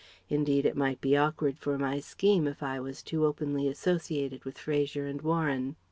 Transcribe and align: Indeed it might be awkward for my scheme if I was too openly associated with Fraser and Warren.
Indeed 0.29 0.65
it 0.65 0.75
might 0.75 0.99
be 0.99 1.15
awkward 1.15 1.59
for 1.59 1.77
my 1.77 1.99
scheme 1.99 2.47
if 2.47 2.63
I 2.63 2.79
was 2.79 3.03
too 3.03 3.23
openly 3.23 3.67
associated 3.67 4.43
with 4.45 4.57
Fraser 4.57 5.05
and 5.05 5.21
Warren. 5.21 5.75